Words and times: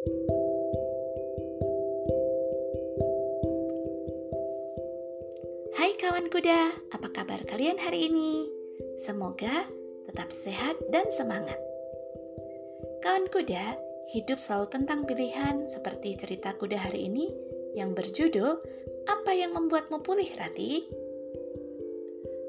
Hai 0.00 0.08
kawan 6.00 6.32
kuda, 6.32 6.72
apa 6.88 7.12
kabar 7.12 7.44
kalian 7.44 7.76
hari 7.76 8.08
ini? 8.08 8.48
Semoga 8.96 9.68
tetap 10.08 10.32
sehat 10.32 10.80
dan 10.88 11.04
semangat. 11.12 11.60
Kawan 13.04 13.28
kuda, 13.28 13.76
hidup 14.16 14.40
selalu 14.40 14.72
tentang 14.72 15.04
pilihan 15.04 15.68
seperti 15.68 16.16
cerita 16.16 16.56
kuda 16.56 16.80
hari 16.80 17.04
ini 17.04 17.28
yang 17.76 17.92
berjudul 17.92 18.56
Apa 19.04 19.36
yang 19.36 19.52
membuatmu 19.52 20.00
pulih, 20.00 20.32
Rati? 20.32 20.80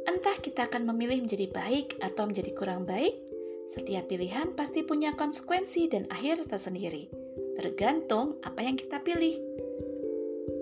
Entah 0.07 0.39
kita 0.39 0.71
akan 0.71 0.87
memilih 0.87 1.27
menjadi 1.27 1.51
baik 1.51 1.99
atau 1.99 2.31
menjadi 2.31 2.55
kurang 2.55 2.87
baik, 2.87 3.19
setiap 3.67 4.07
pilihan 4.07 4.55
pasti 4.55 4.87
punya 4.87 5.15
konsekuensi 5.19 5.91
dan 5.91 6.07
akhir 6.11 6.47
tersendiri, 6.47 7.20
tergantung 7.61 8.41
apa 8.41 8.65
yang 8.65 8.73
kita 8.73 8.97
pilih. 9.05 9.37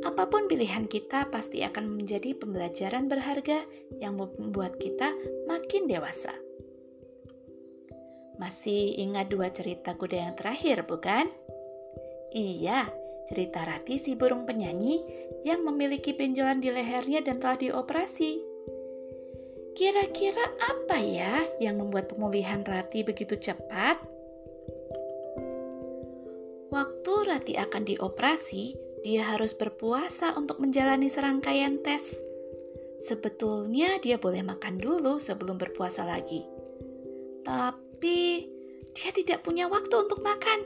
Apa 0.04 0.28
pun 0.28 0.52
pilihan 0.52 0.84
kita 0.84 1.32
pasti 1.32 1.64
akan 1.64 1.96
menjadi 1.96 2.36
pembelajaran 2.36 3.08
berharga 3.08 3.64
yang 4.04 4.20
membuat 4.20 4.76
kita 4.76 5.16
makin 5.48 5.88
dewasa. 5.88 6.36
Masih 8.36 9.00
ingat 9.00 9.32
dua 9.32 9.52
cerita 9.52 9.96
kuda 9.96 10.28
yang 10.28 10.36
terakhir, 10.36 10.84
bukan? 10.88 11.28
Iya, 12.36 12.88
cerita 13.32 13.64
Rati 13.64 14.00
si 14.00 14.16
burung 14.16 14.44
penyanyi 14.44 15.04
yang 15.48 15.64
memiliki 15.64 16.12
benjolan 16.12 16.60
di 16.60 16.72
lehernya 16.72 17.24
dan 17.24 17.40
telah 17.40 17.60
dioperasi. 17.60 18.44
Kira-kira 19.76 20.44
apa 20.60 21.00
ya 21.00 21.48
yang 21.64 21.80
membuat 21.80 22.12
pemulihan 22.12 22.64
Rati 22.64 23.04
begitu 23.08 23.40
cepat? 23.40 24.19
Rati 27.50 27.66
akan 27.66 27.82
dioperasi, 27.82 28.78
dia 29.02 29.26
harus 29.26 29.58
berpuasa 29.58 30.38
untuk 30.38 30.62
menjalani 30.62 31.10
serangkaian 31.10 31.82
tes. 31.82 32.14
Sebetulnya 33.02 33.98
dia 34.06 34.22
boleh 34.22 34.46
makan 34.46 34.78
dulu 34.78 35.18
sebelum 35.18 35.58
berpuasa 35.58 36.06
lagi. 36.06 36.46
Tapi 37.42 38.46
dia 38.94 39.10
tidak 39.18 39.42
punya 39.42 39.66
waktu 39.66 39.90
untuk 39.98 40.22
makan. 40.22 40.62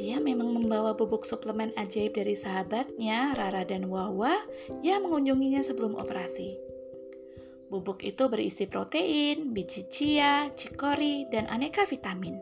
Dia 0.00 0.16
memang 0.16 0.48
membawa 0.64 0.96
bubuk 0.96 1.28
suplemen 1.28 1.76
ajaib 1.76 2.16
dari 2.16 2.32
sahabatnya, 2.32 3.36
Rara 3.36 3.68
dan 3.68 3.92
Wawa, 3.92 4.32
yang 4.80 5.04
mengunjunginya 5.04 5.60
sebelum 5.60 5.92
operasi. 5.92 6.56
Bubuk 7.68 8.00
itu 8.00 8.32
berisi 8.32 8.64
protein, 8.64 9.52
biji 9.52 9.84
chia, 9.92 10.48
cikori, 10.56 11.28
dan 11.28 11.44
aneka 11.52 11.84
vitamin. 11.84 12.40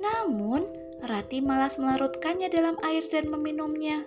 Namun, 0.00 0.85
Rati 1.06 1.38
malas 1.38 1.78
melarutkannya 1.78 2.50
dalam 2.50 2.74
air 2.82 3.06
dan 3.06 3.30
meminumnya. 3.30 4.02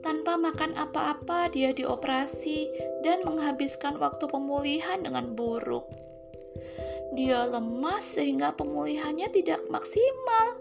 Tanpa 0.00 0.40
makan 0.40 0.72
apa-apa, 0.72 1.52
dia 1.52 1.76
dioperasi 1.76 2.72
dan 3.04 3.20
menghabiskan 3.28 4.00
waktu 4.00 4.24
pemulihan 4.32 5.04
dengan 5.04 5.36
buruk. 5.36 5.84
Dia 7.12 7.44
lemas 7.52 8.16
sehingga 8.16 8.56
pemulihannya 8.56 9.28
tidak 9.28 9.60
maksimal. 9.68 10.56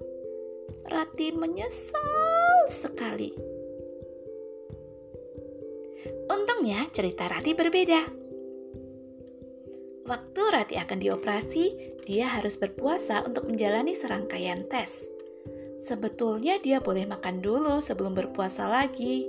Rati 0.91 1.31
menyesal 1.31 2.67
sekali. 2.67 3.31
Untungnya, 6.27 6.83
cerita 6.91 7.31
Rati 7.31 7.55
berbeda. 7.55 8.26
Waktu 10.07 10.39
Rati 10.39 10.79
akan 10.79 11.03
dioperasi, 11.03 11.65
dia 12.07 12.31
harus 12.31 12.55
berpuasa 12.55 13.27
untuk 13.27 13.51
menjalani 13.51 13.91
serangkaian 13.91 14.63
tes. 14.71 15.03
Sebetulnya 15.75 16.63
dia 16.63 16.79
boleh 16.79 17.03
makan 17.03 17.43
dulu 17.43 17.83
sebelum 17.83 18.15
berpuasa 18.15 18.71
lagi, 18.71 19.27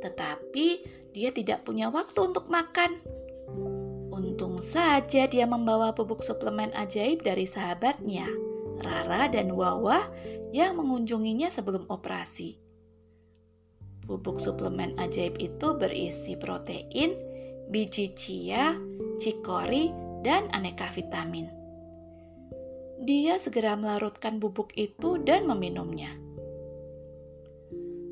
tetapi 0.00 0.80
dia 1.12 1.28
tidak 1.28 1.68
punya 1.68 1.92
waktu 1.92 2.24
untuk 2.24 2.48
makan. 2.48 3.04
Untung 4.08 4.64
saja 4.64 5.28
dia 5.28 5.44
membawa 5.44 5.92
bubuk 5.92 6.24
suplemen 6.24 6.72
ajaib 6.72 7.20
dari 7.20 7.44
sahabatnya, 7.44 8.32
Rara 8.80 9.28
dan 9.28 9.52
Wawa 9.52 10.08
yang 10.56 10.80
mengunjunginya 10.80 11.52
sebelum 11.52 11.84
operasi. 11.92 12.56
Bubuk 14.08 14.40
suplemen 14.40 14.96
ajaib 14.96 15.36
itu 15.36 15.76
berisi 15.76 16.32
protein, 16.32 17.27
biji 17.68 18.16
chia, 18.16 18.76
cikori, 19.20 19.92
dan 20.24 20.48
aneka 20.56 20.88
vitamin. 20.92 21.48
Dia 22.98 23.38
segera 23.38 23.78
melarutkan 23.78 24.42
bubuk 24.42 24.74
itu 24.74 25.22
dan 25.22 25.46
meminumnya. 25.46 26.10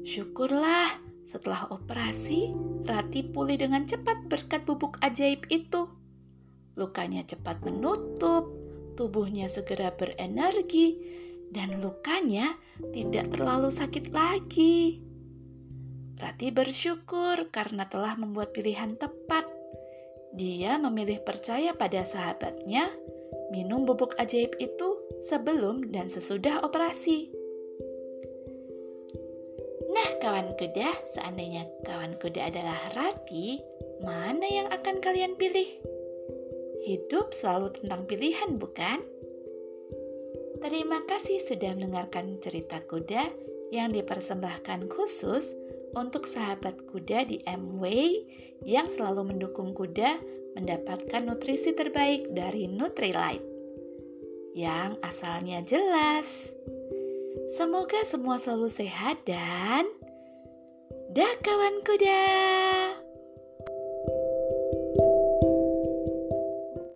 Syukurlah, 0.07 0.95
setelah 1.27 1.67
operasi, 1.75 2.55
Rati 2.87 3.27
pulih 3.27 3.59
dengan 3.59 3.83
cepat 3.83 4.31
berkat 4.31 4.63
bubuk 4.63 4.95
ajaib 5.03 5.43
itu. 5.51 5.91
Lukanya 6.79 7.27
cepat 7.27 7.59
menutup, 7.67 8.47
tubuhnya 8.95 9.51
segera 9.51 9.91
berenergi, 9.91 10.95
dan 11.51 11.83
lukanya 11.83 12.55
tidak 12.95 13.35
terlalu 13.35 13.75
sakit 13.75 14.15
lagi. 14.15 15.03
Rati 16.17 16.49
bersyukur 16.49 17.53
karena 17.53 17.85
telah 17.93 18.17
membuat 18.17 18.57
pilihan 18.57 18.97
tepat. 18.97 19.45
Dia 20.33 20.81
memilih 20.81 21.21
percaya 21.21 21.77
pada 21.77 22.05
sahabatnya, 22.09 22.89
minum 23.53 23.85
bubuk 23.85 24.17
ajaib 24.17 24.57
itu 24.57 24.97
sebelum 25.21 25.93
dan 25.93 26.09
sesudah 26.09 26.65
operasi. 26.65 27.29
Nah, 29.93 30.09
kawan 30.21 30.57
kuda, 30.57 30.89
seandainya 31.17 31.69
kawan 31.85 32.17
kuda 32.21 32.49
adalah 32.49 32.81
Rati, 32.97 33.61
mana 34.01 34.45
yang 34.45 34.69
akan 34.73 35.01
kalian 35.05 35.37
pilih? 35.37 35.69
Hidup 36.85 37.33
selalu 37.33 37.77
tentang 37.81 38.09
pilihan, 38.09 38.57
bukan? 38.57 39.01
Terima 40.65 41.05
kasih 41.05 41.45
sudah 41.45 41.77
mendengarkan 41.77 42.41
cerita 42.41 42.81
kuda 42.89 43.29
yang 43.73 43.93
dipersembahkan 43.93 44.89
khusus 44.89 45.66
untuk 45.97 46.29
sahabat 46.29 46.85
kuda 46.93 47.25
di 47.25 47.41
MW 47.49 47.83
yang 48.69 48.85
selalu 48.87 49.33
mendukung 49.33 49.73
kuda 49.73 50.21
mendapatkan 50.53 51.25
nutrisi 51.25 51.73
terbaik 51.73 52.29
dari 52.37 52.69
Nutrilite 52.69 53.45
yang 54.53 55.01
asalnya 55.01 55.65
jelas. 55.65 56.29
Semoga 57.57 58.05
semua 58.05 58.37
selalu 58.37 58.69
sehat 58.69 59.25
dan 59.25 59.89
dah 61.17 61.35
kawan 61.41 61.81
kuda. 61.85 62.25